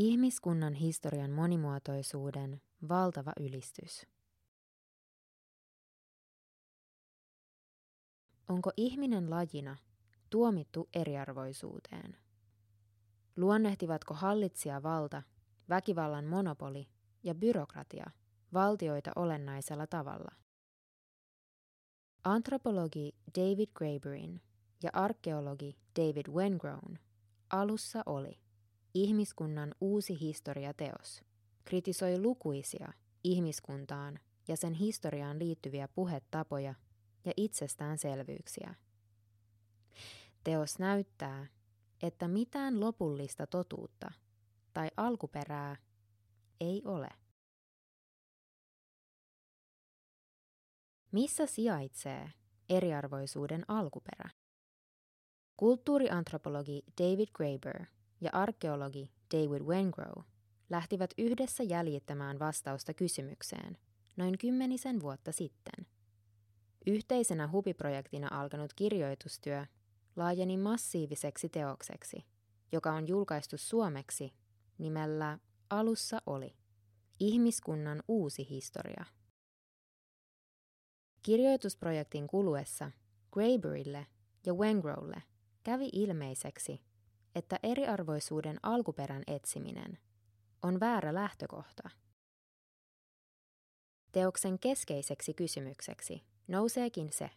Ihmiskunnan 0.00 0.74
historian 0.74 1.30
monimuotoisuuden 1.30 2.60
valtava 2.88 3.32
ylistys. 3.40 4.06
Onko 8.48 8.70
ihminen 8.76 9.30
lajina 9.30 9.76
tuomittu 10.30 10.88
eriarvoisuuteen? 10.94 12.16
Luonnehtivatko 13.36 14.14
hallitsija 14.14 14.82
valta, 14.82 15.22
väkivallan 15.68 16.24
monopoli 16.24 16.88
ja 17.22 17.34
byrokratia 17.34 18.10
valtioita 18.52 19.12
olennaisella 19.16 19.86
tavalla? 19.86 20.32
Antropologi 22.24 23.12
David 23.38 23.68
Graeberin 23.74 24.40
ja 24.82 24.90
arkeologi 24.92 25.78
David 25.96 26.28
Wengrown 26.28 26.98
alussa 27.50 28.02
oli 28.06 28.49
ihmiskunnan 28.94 29.74
uusi 29.80 30.20
historiateos, 30.20 31.22
kritisoi 31.64 32.18
lukuisia 32.18 32.92
ihmiskuntaan 33.24 34.20
ja 34.48 34.56
sen 34.56 34.74
historiaan 34.74 35.38
liittyviä 35.38 35.88
puhetapoja 35.88 36.74
ja 37.24 37.32
itsestäänselvyyksiä. 37.36 38.74
Teos 40.44 40.78
näyttää, 40.78 41.46
että 42.02 42.28
mitään 42.28 42.80
lopullista 42.80 43.46
totuutta 43.46 44.12
tai 44.72 44.90
alkuperää 44.96 45.76
ei 46.60 46.82
ole. 46.84 47.08
Missä 51.12 51.46
sijaitsee 51.46 52.32
eriarvoisuuden 52.68 53.64
alkuperä? 53.68 54.30
Kulttuuriantropologi 55.56 56.82
David 57.00 57.28
Graeber 57.32 57.86
ja 58.20 58.30
arkeologi 58.32 59.10
David 59.34 59.62
Wengrow 59.62 60.24
lähtivät 60.70 61.10
yhdessä 61.18 61.62
jäljittämään 61.62 62.38
vastausta 62.38 62.94
kysymykseen 62.94 63.78
noin 64.16 64.38
kymmenisen 64.38 65.00
vuotta 65.00 65.32
sitten. 65.32 65.86
Yhteisenä 66.86 67.48
hupiprojektina 67.48 68.28
alkanut 68.30 68.74
kirjoitustyö 68.74 69.66
laajeni 70.16 70.56
massiiviseksi 70.56 71.48
teokseksi, 71.48 72.24
joka 72.72 72.92
on 72.92 73.08
julkaistu 73.08 73.56
suomeksi 73.58 74.32
nimellä 74.78 75.38
Alussa 75.70 76.22
oli. 76.26 76.56
Ihmiskunnan 77.20 78.02
uusi 78.08 78.50
historia. 78.50 79.04
Kirjoitusprojektin 81.22 82.26
kuluessa 82.26 82.90
Graeberille 83.32 84.06
ja 84.46 84.54
Wengrowlle 84.54 85.22
kävi 85.62 85.88
ilmeiseksi, 85.92 86.80
että 87.34 87.58
eriarvoisuuden 87.62 88.58
alkuperän 88.62 89.22
etsiminen 89.26 89.98
on 90.62 90.80
väärä 90.80 91.14
lähtökohta. 91.14 91.90
Teoksen 94.12 94.58
keskeiseksi 94.58 95.34
kysymykseksi 95.34 96.22
nouseekin 96.48 97.12
se, 97.12 97.30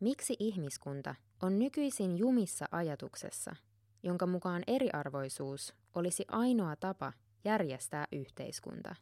miksi 0.00 0.36
ihmiskunta 0.38 1.14
on 1.42 1.58
nykyisin 1.58 2.18
jumissa 2.18 2.66
ajatuksessa, 2.70 3.56
jonka 4.02 4.26
mukaan 4.26 4.62
eriarvoisuus 4.66 5.74
olisi 5.94 6.24
ainoa 6.28 6.76
tapa 6.76 7.12
järjestää 7.44 8.06
yhteiskunta. 8.12 8.96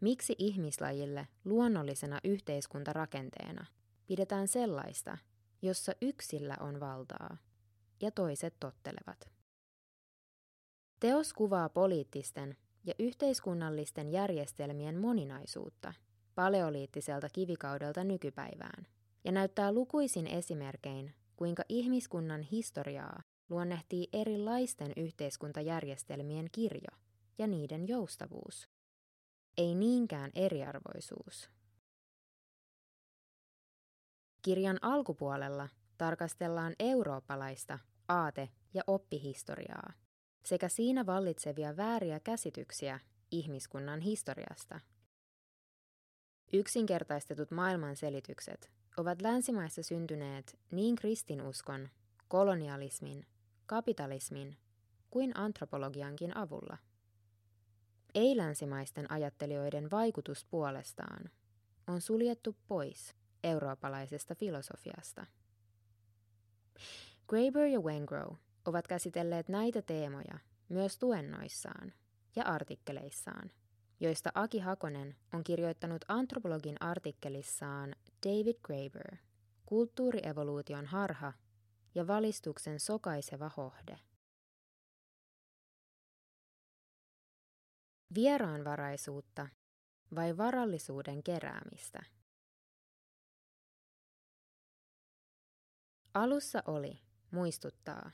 Miksi 0.00 0.34
ihmislajille 0.38 1.28
luonnollisena 1.44 2.18
yhteiskuntarakenteena 2.24 3.66
pidetään 4.06 4.48
sellaista, 4.48 5.18
jossa 5.62 5.92
yksillä 6.02 6.56
on 6.60 6.80
valtaa 6.80 7.36
ja 8.02 8.10
toiset 8.10 8.54
tottelevat. 8.60 9.30
Teos 11.00 11.32
kuvaa 11.32 11.68
poliittisten 11.68 12.56
ja 12.84 12.94
yhteiskunnallisten 12.98 14.12
järjestelmien 14.12 14.98
moninaisuutta 14.98 15.92
paleoliittiselta 16.34 17.28
kivikaudelta 17.32 18.04
nykypäivään 18.04 18.86
ja 19.24 19.32
näyttää 19.32 19.72
lukuisin 19.72 20.26
esimerkein, 20.26 21.14
kuinka 21.36 21.62
ihmiskunnan 21.68 22.42
historiaa 22.42 23.22
luonnehtii 23.48 24.08
erilaisten 24.12 24.92
yhteiskuntajärjestelmien 24.96 26.46
kirjo 26.52 26.98
ja 27.38 27.46
niiden 27.46 27.88
joustavuus. 27.88 28.68
Ei 29.56 29.74
niinkään 29.74 30.30
eriarvoisuus. 30.34 31.50
Kirjan 34.42 34.78
alkupuolella 34.82 35.68
tarkastellaan 36.00 36.74
eurooppalaista 36.78 37.78
aate- 38.08 38.48
ja 38.74 38.82
oppihistoriaa 38.86 39.92
sekä 40.44 40.68
siinä 40.68 41.06
vallitsevia 41.06 41.76
vääriä 41.76 42.20
käsityksiä 42.20 43.00
ihmiskunnan 43.30 44.00
historiasta. 44.00 44.80
Yksinkertaistetut 46.52 47.50
maailmanselitykset 47.50 48.70
ovat 48.96 49.22
länsimaissa 49.22 49.82
syntyneet 49.82 50.58
niin 50.70 50.96
kristinuskon, 50.96 51.88
kolonialismin, 52.28 53.26
kapitalismin 53.66 54.56
kuin 55.10 55.36
antropologiankin 55.36 56.36
avulla. 56.36 56.78
Ei-länsimaisten 58.14 59.10
ajattelijoiden 59.10 59.90
vaikutus 59.90 60.44
puolestaan 60.44 61.30
on 61.86 62.00
suljettu 62.00 62.56
pois 62.68 63.14
eurooppalaisesta 63.44 64.34
filosofiasta. 64.34 65.26
Graeber 67.28 67.66
ja 67.66 67.80
Wengrow 67.80 68.34
ovat 68.64 68.86
käsitelleet 68.86 69.48
näitä 69.48 69.82
teemoja 69.82 70.38
myös 70.68 70.98
tuennoissaan 70.98 71.92
ja 72.36 72.44
artikkeleissaan, 72.44 73.50
joista 74.00 74.30
Aki 74.34 74.58
Hakonen 74.58 75.16
on 75.34 75.44
kirjoittanut 75.44 76.04
antropologin 76.08 76.76
artikkelissaan 76.80 77.94
David 78.26 78.56
Graeber, 78.62 79.16
kulttuurievoluution 79.66 80.86
harha 80.86 81.32
ja 81.94 82.06
valistuksen 82.06 82.80
sokaiseva 82.80 83.50
hohde. 83.56 83.98
Vieraanvaraisuutta 88.14 89.48
vai 90.14 90.36
varallisuuden 90.36 91.22
keräämistä? 91.22 92.02
Alussa 96.14 96.62
oli, 96.66 96.98
muistuttaa, 97.30 98.10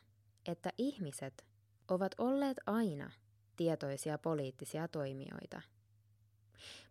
että 0.47 0.71
ihmiset 0.79 1.45
ovat 1.89 2.13
olleet 2.19 2.57
aina 2.67 3.11
tietoisia 3.57 4.19
poliittisia 4.19 4.89
toimijoita. 4.89 5.63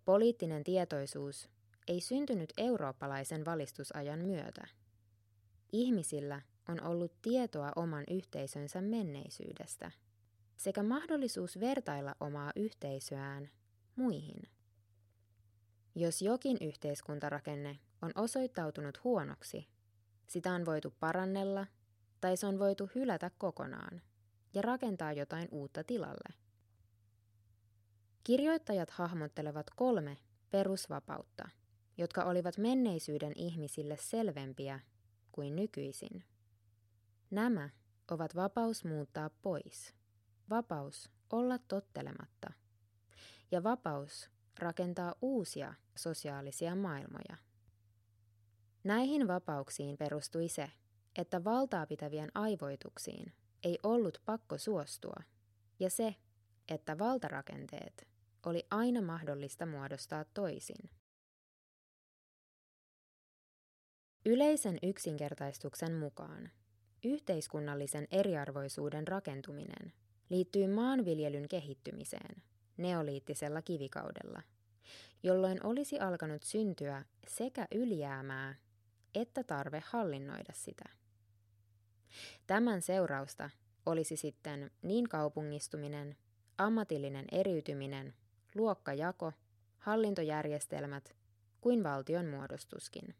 Poliittinen 0.05 0.63
tietoisuus 0.63 1.49
ei 1.87 2.01
syntynyt 2.01 2.53
eurooppalaisen 2.57 3.45
valistusajan 3.45 4.19
myötä. 4.19 4.67
Ihmisillä 5.71 6.41
on 6.69 6.83
ollut 6.83 7.21
tietoa 7.21 7.71
oman 7.75 8.03
yhteisönsä 8.09 8.81
menneisyydestä 8.81 9.91
sekä 10.57 10.83
mahdollisuus 10.83 11.59
vertailla 11.59 12.15
omaa 12.19 12.51
yhteisöään 12.55 13.49
muihin. 13.95 14.41
Jos 15.95 16.21
jokin 16.21 16.57
yhteiskuntarakenne 16.61 17.79
on 18.01 18.11
osoittautunut 18.15 19.03
huonoksi, 19.03 19.67
sitä 20.27 20.53
on 20.53 20.65
voitu 20.65 20.93
parannella 20.99 21.67
tai 22.21 22.37
se 22.37 22.47
on 22.47 22.59
voitu 22.59 22.89
hylätä 22.95 23.31
kokonaan 23.37 24.01
ja 24.53 24.61
rakentaa 24.61 25.13
jotain 25.13 25.47
uutta 25.51 25.83
tilalle. 25.83 26.33
Kirjoittajat 28.23 28.89
hahmottelevat 28.89 29.69
kolme 29.75 30.17
perusvapautta, 30.51 31.49
jotka 31.97 32.23
olivat 32.23 32.57
menneisyyden 32.57 33.33
ihmisille 33.35 33.97
selvempiä 33.97 34.79
kuin 35.31 35.55
nykyisin. 35.55 36.23
Nämä 37.31 37.69
ovat 38.11 38.35
vapaus 38.35 38.85
muuttaa 38.85 39.29
pois, 39.29 39.93
vapaus 40.49 41.09
olla 41.29 41.57
tottelematta 41.57 42.53
ja 43.51 43.63
vapaus 43.63 44.29
rakentaa 44.59 45.15
uusia 45.21 45.73
sosiaalisia 45.95 46.75
maailmoja. 46.75 47.44
Näihin 48.85 49.27
vapauksiin 49.27 49.97
perustui 49.97 50.47
se, 50.47 50.71
että 51.15 51.43
valtaa 51.43 51.85
pitävien 51.85 52.29
aivoituksiin 52.35 53.33
ei 53.63 53.79
ollut 53.83 54.21
pakko 54.25 54.57
suostua, 54.57 55.15
ja 55.79 55.89
se, 55.89 56.15
että 56.67 56.97
valtarakenteet 56.97 58.07
oli 58.45 58.67
aina 58.71 59.01
mahdollista 59.01 59.65
muodostaa 59.65 60.25
toisin. 60.33 60.89
Yleisen 64.25 64.77
yksinkertaistuksen 64.83 65.93
mukaan 65.93 66.51
yhteiskunnallisen 67.03 68.07
eriarvoisuuden 68.11 69.07
rakentuminen 69.07 69.93
liittyy 70.29 70.67
maanviljelyn 70.67 71.47
kehittymiseen 71.47 72.43
neoliittisella 72.77 73.61
kivikaudella, 73.61 74.41
jolloin 75.23 75.65
olisi 75.65 75.99
alkanut 75.99 76.43
syntyä 76.43 77.05
sekä 77.27 77.67
ylijäämää 77.75 78.64
että 79.15 79.43
tarve 79.43 79.83
hallinnoida 79.85 80.53
sitä. 80.53 80.83
Tämän 82.47 82.81
seurausta 82.81 83.49
olisi 83.85 84.17
sitten 84.17 84.71
niin 84.81 85.09
kaupungistuminen, 85.09 86.17
ammatillinen 86.57 87.25
eriytyminen, 87.31 88.13
luokkajako, 88.55 89.31
hallintojärjestelmät 89.77 91.15
kuin 91.61 91.83
valtion 91.83 92.25
muodostuskin. 92.25 93.15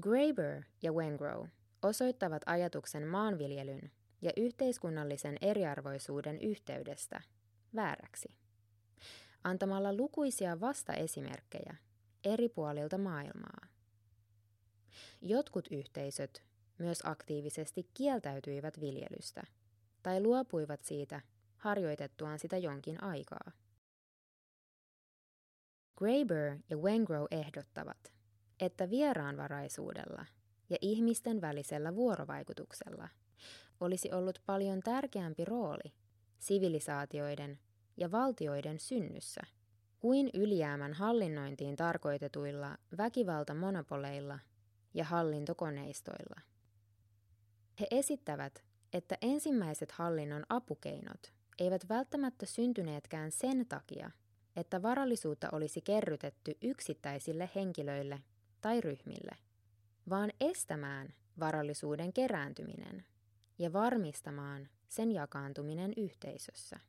Graeber 0.00 0.62
ja 0.82 0.92
Wengrow 0.92 1.46
osoittavat 1.82 2.42
ajatuksen 2.46 3.06
maanviljelyn 3.06 3.90
ja 4.22 4.32
yhteiskunnallisen 4.36 5.36
eriarvoisuuden 5.40 6.40
yhteydestä 6.40 7.20
vääräksi, 7.74 8.28
antamalla 9.44 9.92
lukuisia 9.92 10.60
vastaesimerkkejä 10.60 11.76
eri 12.24 12.48
puolilta 12.48 12.98
maailmaa. 12.98 13.75
Jotkut 15.22 15.68
yhteisöt 15.70 16.42
myös 16.78 17.00
aktiivisesti 17.04 17.90
kieltäytyivät 17.94 18.80
viljelystä 18.80 19.42
tai 20.02 20.20
luopuivat 20.22 20.84
siitä 20.84 21.20
harjoitettuaan 21.56 22.38
sitä 22.38 22.58
jonkin 22.58 23.02
aikaa. 23.02 23.52
Graeber 25.98 26.58
ja 26.70 26.76
Wengrow 26.76 27.24
ehdottavat, 27.30 28.12
että 28.60 28.90
vieraanvaraisuudella 28.90 30.26
ja 30.70 30.76
ihmisten 30.80 31.40
välisellä 31.40 31.94
vuorovaikutuksella 31.94 33.08
olisi 33.80 34.12
ollut 34.12 34.42
paljon 34.46 34.80
tärkeämpi 34.80 35.44
rooli 35.44 35.92
sivilisaatioiden 36.38 37.58
ja 37.96 38.10
valtioiden 38.10 38.80
synnyssä 38.80 39.40
kuin 39.98 40.30
ylijäämän 40.34 40.92
hallinnointiin 40.92 41.76
tarkoitetuilla 41.76 42.78
väkivaltamonopoleilla 42.98 44.38
ja 44.96 45.04
hallintokoneistoilla. 45.04 46.40
He 47.80 47.86
esittävät, 47.90 48.64
että 48.92 49.18
ensimmäiset 49.22 49.92
hallinnon 49.92 50.46
apukeinot 50.48 51.32
eivät 51.58 51.88
välttämättä 51.88 52.46
syntyneetkään 52.46 53.30
sen 53.30 53.66
takia, 53.68 54.10
että 54.56 54.82
varallisuutta 54.82 55.48
olisi 55.52 55.80
kerrytetty 55.80 56.58
yksittäisille 56.62 57.50
henkilöille 57.54 58.22
tai 58.60 58.80
ryhmille, 58.80 59.36
vaan 60.08 60.32
estämään 60.40 61.14
varallisuuden 61.40 62.12
kerääntyminen 62.12 63.04
ja 63.58 63.72
varmistamaan 63.72 64.68
sen 64.88 65.12
jakaantuminen 65.12 65.92
yhteisössä. 65.96 66.80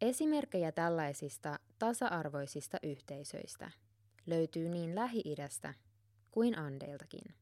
Esimerkkejä 0.00 0.72
tällaisista 0.72 1.58
tasa-arvoisista 1.78 2.78
yhteisöistä 2.82 3.70
löytyy 4.26 4.68
niin 4.68 4.94
Lähi-idästä 4.94 5.74
kuin 6.30 6.58
Andeiltakin. 6.58 7.34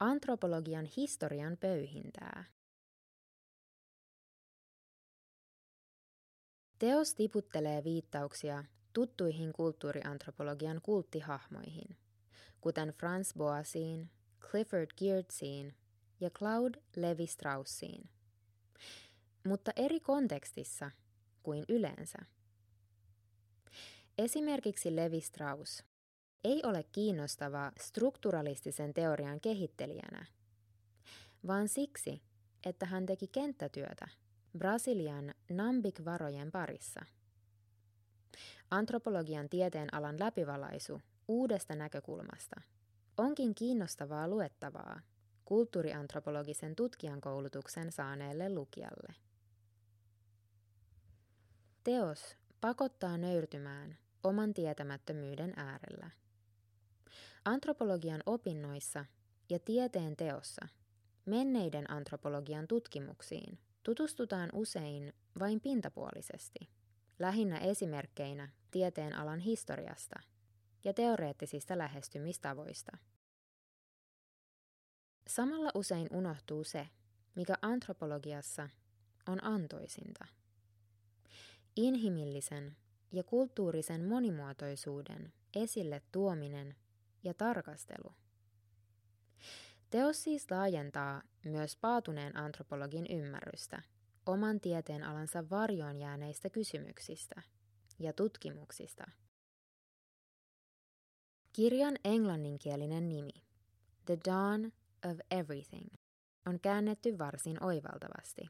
Antropologian 0.00 0.86
historian 0.96 1.56
pöyhintää. 1.56 2.44
Teos 6.78 7.14
tiputtelee 7.14 7.84
viittauksia 7.84 8.64
tuttuihin 8.92 9.52
kulttuuriantropologian 9.52 10.80
kulttihahmoihin, 10.82 11.96
kuten 12.60 12.88
Franz 12.88 13.34
Boasiin, 13.34 14.10
Clifford 14.40 14.90
Geertsiin 14.96 15.74
ja 16.20 16.30
Claude 16.30 16.78
Levi-Straussiin, 16.96 18.08
mutta 19.46 19.72
eri 19.76 20.00
kontekstissa 20.00 20.90
kuin 21.42 21.64
yleensä. 21.68 22.18
Esimerkiksi 24.20 24.96
Levi-Strauss 24.96 25.82
ei 26.44 26.62
ole 26.64 26.84
kiinnostava 26.92 27.72
strukturalistisen 27.80 28.94
teorian 28.94 29.40
kehittelijänä, 29.40 30.26
vaan 31.46 31.68
siksi, 31.68 32.22
että 32.66 32.86
hän 32.86 33.06
teki 33.06 33.28
kenttätyötä 33.28 34.08
Brasilian 34.58 35.34
Nambik-varojen 35.50 36.50
parissa. 36.52 37.00
Antropologian 38.70 39.48
tieteen 39.48 39.94
alan 39.94 40.20
läpivalaisu 40.20 41.00
uudesta 41.28 41.74
näkökulmasta 41.74 42.60
onkin 43.16 43.54
kiinnostavaa 43.54 44.28
luettavaa 44.28 45.00
kulttuuriantropologisen 45.44 46.76
tutkijan 46.76 47.20
koulutuksen 47.20 47.92
saaneelle 47.92 48.54
lukijalle. 48.54 49.14
Teos 51.84 52.36
pakottaa 52.60 53.16
nöyrtymään 53.18 53.98
oman 54.24 54.54
tietämättömyyden 54.54 55.52
äärellä. 55.56 56.10
Antropologian 57.44 58.22
opinnoissa 58.26 59.04
ja 59.48 59.58
tieteen 59.58 60.16
teossa 60.16 60.68
menneiden 61.26 61.90
antropologian 61.90 62.68
tutkimuksiin 62.68 63.58
tutustutaan 63.82 64.50
usein 64.52 65.12
vain 65.38 65.60
pintapuolisesti, 65.60 66.68
lähinnä 67.18 67.58
esimerkkeinä 67.58 68.48
tieteen 68.70 69.16
alan 69.16 69.40
historiasta 69.40 70.20
ja 70.84 70.94
teoreettisista 70.94 71.78
lähestymistavoista. 71.78 72.96
Samalla 75.26 75.70
usein 75.74 76.06
unohtuu 76.10 76.64
se, 76.64 76.88
mikä 77.34 77.54
antropologiassa 77.62 78.68
on 79.28 79.44
antoisinta. 79.44 80.26
Inhimillisen 81.76 82.76
ja 83.12 83.24
kulttuurisen 83.24 84.04
monimuotoisuuden 84.04 85.32
esille 85.54 86.02
tuominen 86.12 86.74
ja 87.24 87.34
tarkastelu. 87.34 88.14
Teos 89.90 90.22
siis 90.22 90.50
laajentaa 90.50 91.22
myös 91.44 91.76
paatuneen 91.76 92.36
antropologin 92.36 93.06
ymmärrystä 93.10 93.82
oman 94.26 94.60
tieteen 94.60 95.04
alansa 95.04 95.50
varjoon 95.50 95.96
jääneistä 95.96 96.50
kysymyksistä 96.50 97.42
ja 97.98 98.12
tutkimuksista. 98.12 99.04
Kirjan 101.52 101.96
englanninkielinen 102.04 103.08
nimi 103.08 103.44
The 104.04 104.18
Dawn 104.24 104.72
of 105.10 105.18
Everything 105.30 105.88
on 106.46 106.60
käännetty 106.60 107.18
varsin 107.18 107.64
oivaltavasti. 107.64 108.42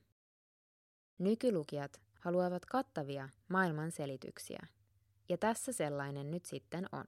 Nykylukijat 1.19 2.01
haluavat 2.20 2.67
kattavia 2.67 3.28
maailman 3.49 3.93
selityksiä, 3.93 4.67
ja 5.28 5.38
tässä 5.38 5.72
sellainen 5.72 6.31
nyt 6.31 6.46
sitten 6.46 6.87
on. 6.93 7.05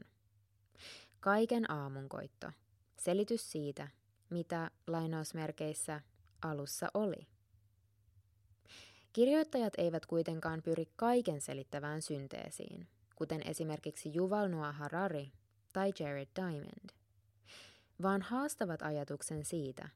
Kaiken 1.21 1.71
aamunkoitto, 1.71 2.51
selitys 2.99 3.53
siitä, 3.53 3.89
mitä 4.31 4.71
lainausmerkeissä 4.87 6.01
alussa 6.43 6.89
oli. 6.95 7.27
Kirjoittajat 9.13 9.73
eivät 9.79 10.07
kuitenkaan 10.07 10.63
pyri 10.63 10.87
kaiken 10.97 11.41
selittävään 11.41 12.03
synteesiin, 12.03 12.89
kuten 13.17 13.41
esimerkiksi 13.47 14.13
Yuval 14.17 14.49
Noah 14.49 14.77
Harari 14.77 15.33
tai 15.73 15.93
Jared 15.99 16.29
Diamond, 16.37 16.91
vaan 18.03 18.23
haastavat 18.23 18.83
ajatuksen 18.83 19.45
siitä, 19.45 19.89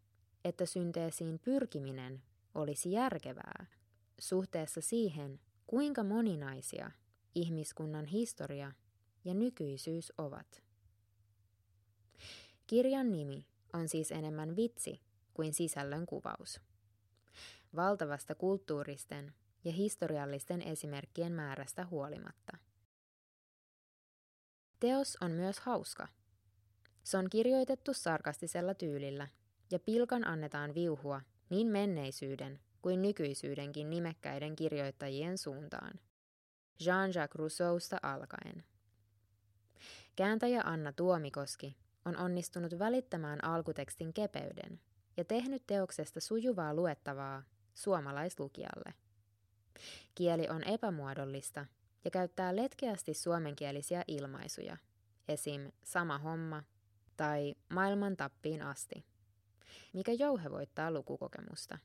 että 0.44 0.66
synteesiin 0.66 1.38
pyrkiminen 1.38 2.22
olisi 2.54 2.92
järkevää 2.92 3.66
suhteessa 4.18 4.80
siihen, 4.80 5.40
kuinka 5.66 6.04
moninaisia 6.04 6.90
ihmiskunnan 7.34 8.06
historia 8.06 8.72
ja 9.24 9.34
nykyisyys 9.34 10.12
ovat. 10.18 10.62
Kirjan 12.66 13.12
nimi 13.12 13.46
on 13.72 13.88
siis 13.88 14.12
enemmän 14.12 14.56
vitsi 14.56 15.00
kuin 15.34 15.54
sisällön 15.54 16.06
kuvaus. 16.06 16.60
Valtavasta 17.76 18.34
kulttuuristen 18.34 19.34
ja 19.64 19.72
historiallisten 19.72 20.62
esimerkkien 20.62 21.32
määrästä 21.32 21.86
huolimatta. 21.86 22.58
Teos 24.80 25.18
on 25.20 25.30
myös 25.30 25.60
hauska. 25.60 26.08
Se 27.04 27.18
on 27.18 27.30
kirjoitettu 27.30 27.94
sarkastisella 27.94 28.74
tyylillä, 28.74 29.28
ja 29.70 29.78
pilkan 29.78 30.26
annetaan 30.26 30.74
viuhua 30.74 31.20
niin 31.50 31.66
menneisyyden 31.66 32.60
kuin 32.86 33.02
nykyisyydenkin 33.02 33.90
nimekkäiden 33.90 34.56
kirjoittajien 34.56 35.38
suuntaan. 35.38 36.00
Jean-Jacques 36.80 37.34
Rousseausta 37.34 37.98
alkaen. 38.02 38.64
Kääntäjä 40.16 40.62
Anna 40.64 40.92
Tuomikoski 40.92 41.76
on 42.04 42.16
onnistunut 42.16 42.78
välittämään 42.78 43.44
alkutekstin 43.44 44.12
kepeyden 44.12 44.80
ja 45.16 45.24
tehnyt 45.24 45.62
teoksesta 45.66 46.20
sujuvaa 46.20 46.74
luettavaa 46.74 47.42
suomalaislukijalle. 47.74 48.94
Kieli 50.14 50.48
on 50.48 50.64
epämuodollista 50.64 51.66
ja 52.04 52.10
käyttää 52.10 52.56
letkeästi 52.56 53.14
suomenkielisiä 53.14 54.04
ilmaisuja, 54.08 54.76
esim. 55.28 55.72
sama 55.84 56.18
homma 56.18 56.62
tai 57.16 57.54
maailman 57.68 58.16
tappiin 58.16 58.62
asti, 58.62 59.04
mikä 59.92 60.12
jouhevoittaa 60.12 60.90
lukukokemusta. 60.90 61.78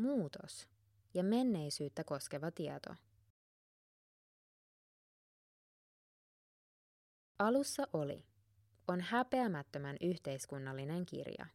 Muutos 0.00 0.68
ja 1.14 1.24
menneisyyttä 1.24 2.04
koskeva 2.04 2.50
tieto– 2.50 2.94
Alussa 7.40 7.88
oli 7.92 8.24
on 8.88 9.00
häpeämättömän 9.00 9.96
yhteiskunnallinen 10.00 11.06
kirja. 11.06 11.46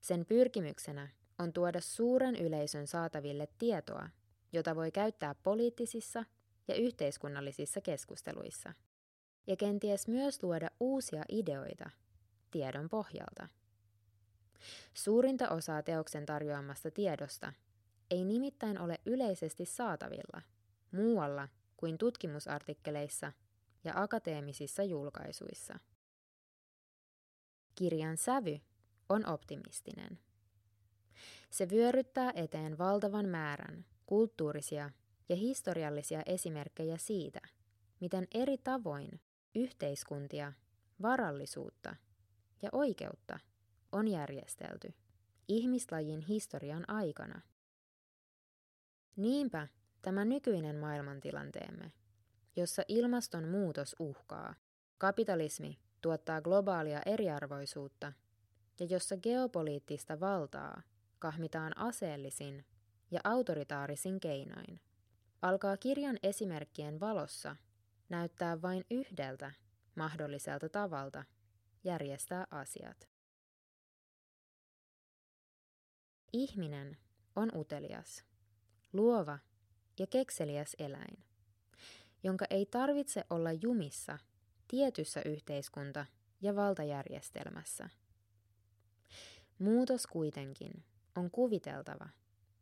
Sen 0.00 0.26
pyrkimyksenä 0.26 1.08
on 1.38 1.52
tuoda 1.52 1.80
suuren 1.80 2.36
yleisön 2.36 2.86
saataville 2.86 3.48
tietoa, 3.58 4.08
jota 4.52 4.76
voi 4.76 4.90
käyttää 4.90 5.34
poliittisissa 5.34 6.24
ja 6.68 6.74
yhteiskunnallisissa 6.74 7.80
keskusteluissa, 7.80 8.72
ja 9.46 9.56
kenties 9.56 10.08
myös 10.08 10.42
luoda 10.42 10.70
uusia 10.80 11.22
ideoita 11.28 11.90
tiedon 12.50 12.88
pohjalta. 12.88 13.48
Suurinta 14.94 15.48
osaa 15.48 15.82
teoksen 15.82 16.26
tarjoamasta 16.26 16.90
tiedosta 16.90 17.52
ei 18.10 18.24
nimittäin 18.24 18.80
ole 18.80 18.98
yleisesti 19.06 19.64
saatavilla 19.64 20.42
muualla 20.92 21.48
kuin 21.76 21.98
tutkimusartikkeleissa 21.98 23.32
ja 23.84 23.92
akateemisissa 23.96 24.82
julkaisuissa. 24.82 25.78
Kirjan 27.74 28.16
sävy 28.16 28.60
on 29.08 29.26
optimistinen. 29.26 30.18
Se 31.50 31.70
vyöryttää 31.70 32.32
eteen 32.34 32.78
valtavan 32.78 33.28
määrän 33.28 33.84
kulttuurisia 34.06 34.90
ja 35.28 35.36
historiallisia 35.36 36.22
esimerkkejä 36.26 36.96
siitä, 36.98 37.40
miten 38.00 38.26
eri 38.34 38.58
tavoin 38.58 39.20
yhteiskuntia, 39.54 40.52
varallisuutta 41.02 41.96
ja 42.62 42.68
oikeutta 42.72 43.38
on 43.92 44.08
järjestelty 44.08 44.94
ihmislajin 45.48 46.20
historian 46.20 46.90
aikana. 46.90 47.40
Niinpä 49.16 49.68
tämä 50.02 50.24
nykyinen 50.24 50.76
maailmantilanteemme, 50.76 51.92
jossa 52.56 52.82
ilmastonmuutos 52.88 53.96
uhkaa, 53.98 54.54
kapitalismi 54.98 55.78
tuottaa 56.00 56.40
globaalia 56.40 57.00
eriarvoisuutta 57.06 58.12
ja 58.80 58.86
jossa 58.86 59.16
geopoliittista 59.16 60.20
valtaa 60.20 60.82
kahmitaan 61.18 61.78
aseellisin 61.78 62.64
ja 63.10 63.20
autoritaarisin 63.24 64.20
keinoin, 64.20 64.80
alkaa 65.42 65.76
kirjan 65.76 66.18
esimerkkien 66.22 67.00
valossa 67.00 67.56
näyttää 68.08 68.62
vain 68.62 68.84
yhdeltä 68.90 69.52
mahdolliselta 69.94 70.68
tavalta 70.68 71.24
järjestää 71.84 72.46
asiat. 72.50 73.11
Ihminen 76.32 76.96
on 77.36 77.50
utelias, 77.54 78.24
luova 78.92 79.38
ja 79.98 80.06
kekseliäs 80.06 80.76
eläin, 80.78 81.24
jonka 82.22 82.44
ei 82.50 82.66
tarvitse 82.66 83.24
olla 83.30 83.52
jumissa 83.52 84.18
tietyssä 84.68 85.22
yhteiskunta- 85.24 86.06
ja 86.40 86.56
valtajärjestelmässä. 86.56 87.88
Muutos 89.58 90.06
kuitenkin 90.06 90.84
on 91.16 91.30
kuviteltava 91.30 92.08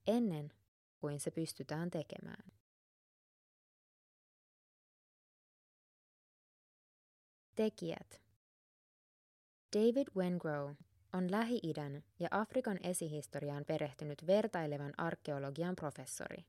ennen 0.06 0.52
kuin 1.00 1.20
se 1.20 1.30
pystytään 1.30 1.90
tekemään. 1.90 2.52
Tekijät 7.56 8.22
David 9.76 10.08
Wengrow 10.16 10.74
on 11.12 11.30
Lähi-idän 11.30 12.02
ja 12.18 12.28
Afrikan 12.30 12.78
esihistoriaan 12.82 13.64
perehtynyt 13.64 14.26
vertailevan 14.26 14.92
arkeologian 14.96 15.76
professori. 15.76 16.44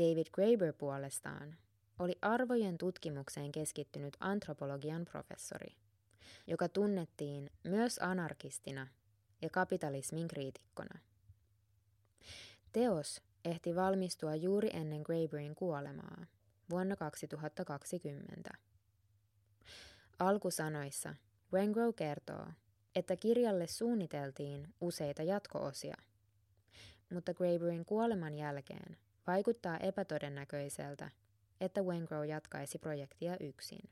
David 0.00 0.26
Graeber 0.32 0.72
puolestaan 0.72 1.56
oli 1.98 2.18
arvojen 2.22 2.78
tutkimukseen 2.78 3.52
keskittynyt 3.52 4.16
antropologian 4.20 5.04
professori, 5.04 5.76
joka 6.46 6.68
tunnettiin 6.68 7.50
myös 7.64 7.98
anarkistina 7.98 8.86
ja 9.42 9.50
kapitalismin 9.50 10.28
kriitikkona. 10.28 11.00
Teos 12.72 13.22
ehti 13.44 13.74
valmistua 13.74 14.34
juuri 14.34 14.70
ennen 14.72 15.02
Graeberin 15.02 15.54
kuolemaa 15.54 16.26
vuonna 16.70 16.96
2020. 16.96 18.50
Alkusanoissa 20.18 21.14
Wengrow 21.52 21.94
kertoo, 21.94 22.46
että 22.96 23.16
kirjalle 23.16 23.66
suunniteltiin 23.66 24.74
useita 24.80 25.22
jatkoosia, 25.22 25.96
mutta 27.10 27.34
Graeberin 27.34 27.84
kuoleman 27.84 28.34
jälkeen 28.34 28.96
vaikuttaa 29.26 29.78
epätodennäköiseltä, 29.78 31.10
että 31.60 31.82
Wengrow 31.82 32.28
jatkaisi 32.28 32.78
projektia 32.78 33.36
yksin. 33.40 33.90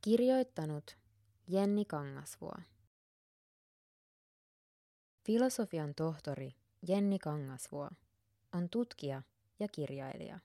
Kirjoittanut 0.00 0.96
Jenni 1.48 1.84
Kangasvuo. 1.84 2.54
Filosofian 5.26 5.94
tohtori 5.94 6.50
Jenni 6.88 7.18
Kangasvuo 7.18 7.90
on 8.54 8.68
tutkija 8.70 9.22
ja 9.60 9.68
kirjailija, 9.68 10.38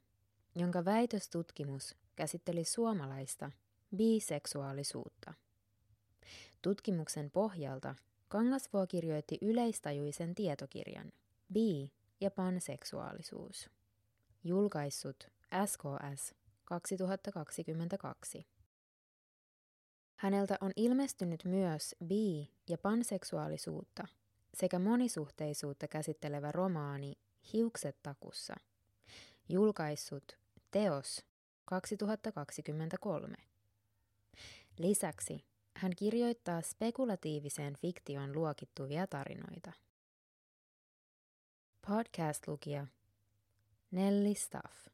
jonka 0.55 0.85
väitöstutkimus 0.85 1.95
käsitteli 2.15 2.63
suomalaista 2.63 3.51
biseksuaalisuutta. 3.95 5.33
Tutkimuksen 6.62 7.31
pohjalta 7.31 7.96
Kangasvuo 8.27 8.88
kirjoitti 8.88 9.38
yleistajuisen 9.41 10.36
tietokirjan 10.36 11.12
Bi- 11.53 11.91
ja 12.22 12.31
panseksuaalisuus, 12.31 13.69
julkaissut 14.43 15.31
SKS 15.65 16.36
2022. 16.65 18.48
Häneltä 20.15 20.57
on 20.62 20.72
ilmestynyt 20.75 21.46
myös 21.46 21.96
bi- 22.03 22.51
ja 22.69 22.77
panseksuaalisuutta 22.77 24.07
sekä 24.53 24.79
monisuhteisuutta 24.79 25.88
käsittelevä 25.88 26.51
romaani 26.51 27.13
Hiukset 27.53 27.98
takussa, 28.03 28.55
julkaissut 29.50 30.38
Teos 30.72 31.25
2023. 31.65 33.36
Lisäksi 34.77 35.46
hän 35.77 35.91
kirjoittaa 35.96 36.62
spekulatiiviseen 36.62 37.74
fiktioon 37.75 38.34
luokittuvia 38.34 39.07
tarinoita. 39.07 39.72
Podcast-lukija 41.88 42.88
Nelly 43.91 44.36
Staff 44.36 44.88